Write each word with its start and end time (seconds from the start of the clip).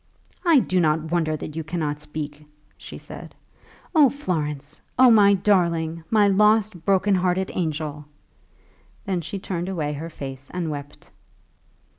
"I 0.43 0.57
do 0.57 0.79
not 0.79 1.11
wonder 1.11 1.37
that 1.37 1.55
you 1.55 1.63
cannot 1.63 1.99
speak," 1.99 2.41
she 2.75 2.97
said. 2.97 3.35
"Oh, 3.93 4.09
Florence, 4.09 4.81
oh, 4.97 5.11
my 5.11 5.35
darling; 5.35 6.03
my 6.09 6.27
lost, 6.27 6.83
broken 6.85 7.13
hearted 7.13 7.51
angel!" 7.53 8.05
Then 9.05 9.21
she 9.21 9.37
turned 9.37 9.69
away 9.69 9.93
her 9.93 10.09
face 10.09 10.49
and 10.55 10.71
wept. 10.71 11.11